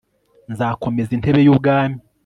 [0.53, 1.97] nzakomeza intebe y'ubwami